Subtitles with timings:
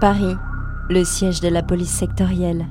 [0.00, 0.36] Paris,
[0.90, 2.66] le siège de la police sectorielle.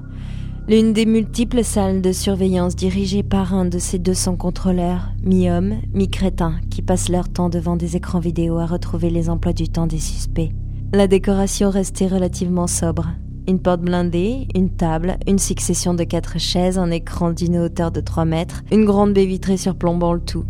[0.67, 6.55] L'une des multiples salles de surveillance dirigées par un de ces 200 contrôleurs, mi-hommes, mi-crétins,
[6.69, 9.97] qui passent leur temps devant des écrans vidéo à retrouver les emplois du temps des
[9.97, 10.51] suspects.
[10.93, 13.07] La décoration restait relativement sobre.
[13.47, 18.01] Une porte blindée, une table, une succession de quatre chaises, un écran d'une hauteur de
[18.01, 20.45] 3 mètres, une grande baie vitrée surplombant le tout.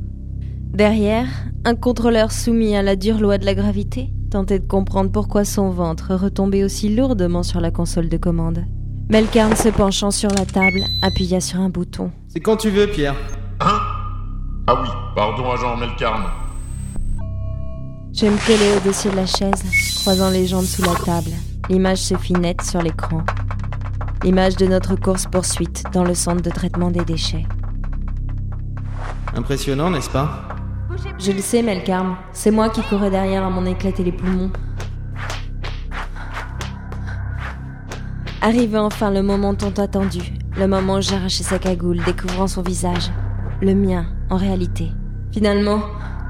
[0.74, 1.28] Derrière,
[1.64, 4.10] un contrôleur soumis à la dure loi de la gravité?
[4.36, 8.66] Tentait de comprendre pourquoi son ventre retombait aussi lourdement sur la console de commande.
[9.08, 12.12] Melkarn, se penchant sur la table, appuya sur un bouton.
[12.28, 13.16] C'est quand tu veux, Pierre.
[13.62, 13.80] Hein?
[14.68, 16.24] Ah oui, pardon, agent Melkarn.
[18.12, 19.64] Je me collai au-dessus de la chaise,
[20.02, 21.32] croisant les jambes sous la table.
[21.70, 23.22] L'image se fit nette sur l'écran.
[24.22, 27.46] L'image de notre course-poursuite dans le centre de traitement des déchets.
[29.34, 30.55] Impressionnant, n'est-ce pas?
[31.20, 32.18] Je le sais, Melkarm.
[32.32, 34.52] C'est moi qui courais derrière à m'en éclater les poumons.
[38.42, 40.22] Arrivé enfin le moment tant attendu,
[40.56, 43.10] le moment où j'arrachais sa cagoule, découvrant son visage.
[43.62, 44.92] Le mien, en réalité.
[45.32, 45.82] Finalement,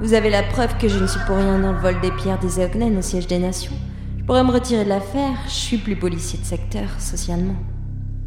[0.01, 2.39] vous avez la preuve que je ne suis pour rien dans le vol des pierres
[2.39, 3.73] des Eoknen au siège des nations.
[4.17, 7.55] Je pourrais me retirer de l'affaire, je suis plus policier de secteur, socialement.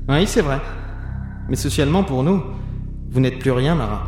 [0.09, 0.61] Oui, c'est vrai.
[1.49, 2.43] Mais socialement, pour nous,
[3.11, 4.08] vous n'êtes plus rien, Mara.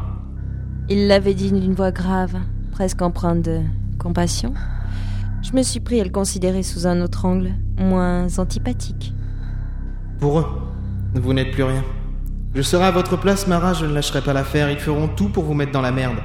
[0.93, 2.35] Il l'avait dit d'une voix grave,
[2.73, 3.61] presque empreinte de
[3.97, 4.55] compassion.
[5.41, 9.15] Je me suis pris à le considérer sous un autre angle, moins antipathique.
[10.19, 10.47] Pour eux,
[11.15, 11.85] vous n'êtes plus rien.
[12.57, 14.69] Je serai à votre place, Mara, je ne lâcherai pas l'affaire.
[14.69, 16.17] Ils feront tout pour vous mettre dans la merde.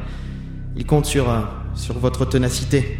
[0.75, 1.41] Ils comptent sur, euh,
[1.75, 2.97] sur votre ténacité.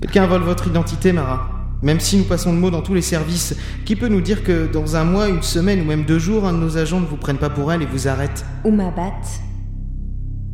[0.00, 1.50] Quelqu'un vole votre identité, Mara.
[1.82, 3.54] Même si nous passons le mot dans tous les services,
[3.84, 6.54] qui peut nous dire que dans un mois, une semaine ou même deux jours, un
[6.54, 8.46] de nos agents ne vous prenne pas pour elle et vous arrête?
[8.64, 9.42] Ou m'abatte.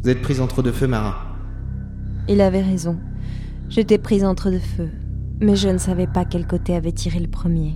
[0.07, 1.17] Vous êtes prise entre deux feux, Mara.
[2.29, 2.97] Il avait raison.
[3.69, 4.91] J'étais prise entre deux feux.
[5.41, 7.75] Mais je ne savais pas quel côté avait tiré le premier.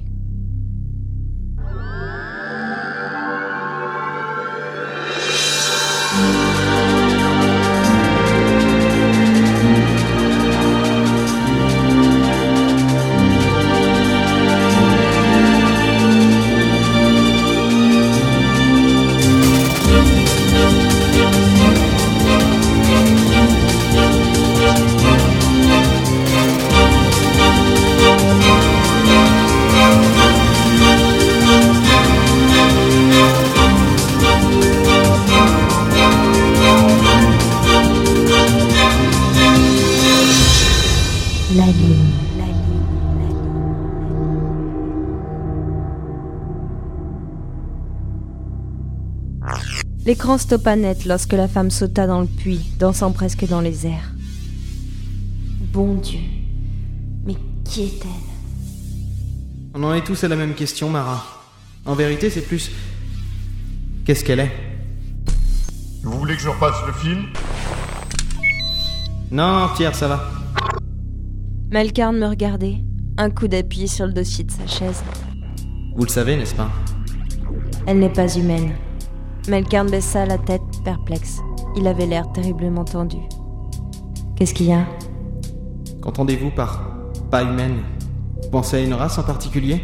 [50.06, 54.14] L'écran stoppa net lorsque la femme sauta dans le puits, dansant presque dans les airs.
[55.72, 56.20] Bon Dieu,
[57.26, 58.10] mais qui est-elle?
[59.74, 61.22] On en est tous à la même question, Mara.
[61.84, 62.70] En vérité, c'est plus.
[64.04, 64.52] Qu'est-ce qu'elle est?
[66.02, 67.26] Vous voulez que je repasse le film?
[69.30, 70.30] Non, Pierre, ça va.
[71.70, 72.78] Melkarn me regardait,
[73.18, 75.04] un coup d'appui sur le dossier de sa chaise.
[75.94, 76.70] Vous le savez, n'est-ce pas?
[77.86, 78.72] Elle n'est pas humaine.
[79.48, 81.40] Melkarn baissa la tête, perplexe.
[81.76, 83.16] Il avait l'air terriblement tendu.
[84.36, 84.84] Qu'est-ce qu'il y a?
[86.02, 86.82] Qu'entendez-vous par
[87.30, 87.78] pas humaine
[88.42, 89.80] Vous pensez à une race en particulier?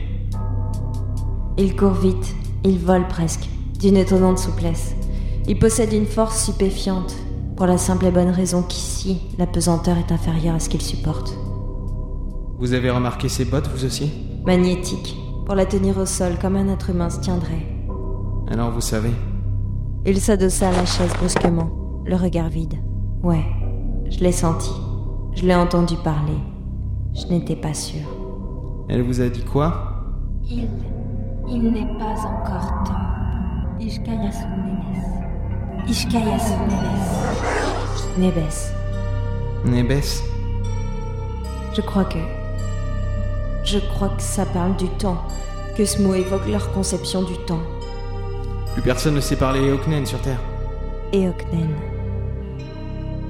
[1.56, 2.34] Il court vite,
[2.64, 3.48] il vole presque,
[3.80, 4.94] d'une étonnante souplesse.
[5.48, 7.14] Il possède une force stupéfiante,
[7.56, 11.34] pour la simple et bonne raison qu'ici, la pesanteur est inférieure à ce qu'il supporte.
[12.58, 14.12] Vous avez remarqué ses bottes, vous aussi?
[14.44, 17.66] Magnétique, pour la tenir au sol comme un être humain se tiendrait.
[18.48, 19.10] Alors vous savez.
[20.08, 21.68] Il s'adossa à la chaise brusquement,
[22.04, 22.76] le regard vide.
[23.24, 23.44] Ouais,
[24.08, 24.70] je l'ai senti.
[25.34, 26.38] Je l'ai entendu parler.
[27.12, 28.06] Je n'étais pas sûre.
[28.88, 30.04] Elle vous a dit quoi?
[30.48, 30.68] Il.
[31.48, 33.80] Il n'est pas encore temps.
[33.80, 35.88] Ishkaya Nebes.
[35.88, 36.36] Ishkaya
[38.16, 38.16] Nebes.
[38.16, 38.72] Nebes.
[39.64, 40.22] Nébès?
[41.74, 42.18] Je crois que.
[43.64, 45.18] Je crois que ça parle du temps.
[45.76, 47.62] Que ce mot évoque leur conception du temps.
[48.76, 50.38] Plus personne ne sait parler Eoknen sur Terre.
[51.14, 51.70] Eoknen.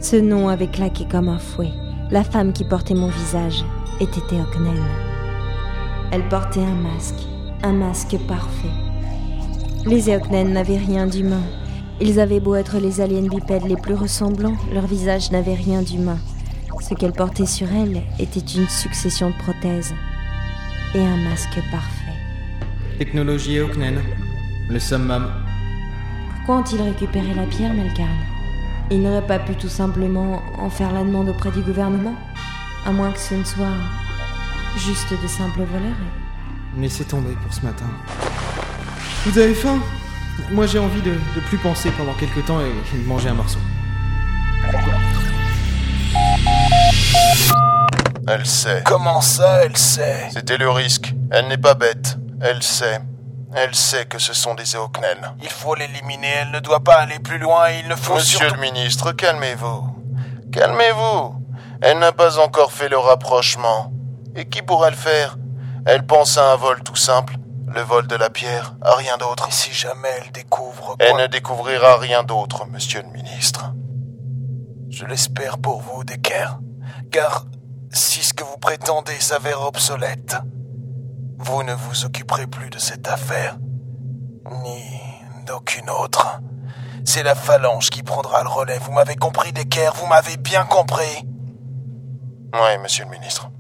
[0.01, 1.71] Ce nom avait claqué comme un fouet.
[2.11, 3.65] La femme qui portait mon visage
[4.01, 4.83] était Eoknen.
[6.11, 7.29] Elle portait un masque,
[7.63, 8.75] un masque parfait.
[9.85, 11.45] Les Eoknen n'avaient rien d'humain.
[12.01, 16.19] Ils avaient beau être les aliens bipèdes les plus ressemblants, leur visage n'avait rien d'humain.
[16.81, 19.95] Ce qu'elle portait sur elle était une succession de prothèses
[20.97, 22.19] et un masque parfait.
[22.99, 24.01] Technologie Eoknen.
[24.69, 25.31] Le summum.
[26.37, 28.09] Pourquoi ont-ils récupéré la pierre, Melkarn
[28.91, 32.15] Ils n'auraient pas pu tout simplement en faire la demande auprès du gouvernement
[32.87, 33.67] À moins que ce ne soit
[34.77, 35.97] Juste de simples voleurs.
[36.79, 37.87] Laissez tomber pour ce matin.
[39.25, 39.79] Vous avez faim?
[40.53, 43.35] Moi j'ai envie de, de plus penser pendant quelques temps et, et de manger un
[43.35, 43.59] morceau.
[48.29, 48.83] Elle sait.
[48.85, 50.29] Comment ça, elle sait?
[50.33, 51.15] C'était le risque.
[51.31, 52.19] Elle n'est pas bête.
[52.41, 53.01] Elle sait.
[53.55, 55.33] Elle sait que ce sont des Eoknel.
[55.41, 58.55] Il faut l'éliminer, elle ne doit pas aller plus loin, il ne faut Monsieur surtout...
[58.57, 59.97] le ministre, calmez-vous.
[60.53, 61.35] Calmez-vous.
[61.81, 63.93] Elle n'a pas encore fait le rapprochement.
[64.35, 65.37] Et qui pourra le faire?
[65.87, 67.37] Elle pense à un vol tout simple.
[67.69, 69.49] Le vol de la pierre, à rien d'autre.
[69.49, 73.73] Et si jamais elle découvre Elle ne découvrira rien d'autre, monsieur le ministre.
[74.89, 76.59] Je l'espère pour vous, Decker.
[77.11, 77.45] Car
[77.93, 80.37] si ce que vous prétendez s'avère obsolète,
[81.39, 83.59] vous ne vous occuperez plus de cette affaire,
[84.65, 85.01] ni
[85.47, 86.41] d'aucune autre.
[87.05, 88.79] C'est la phalange qui prendra le relais.
[88.79, 91.25] Vous m'avez compris, Decker, vous m'avez bien compris.
[92.53, 93.51] Oui, monsieur le ministre.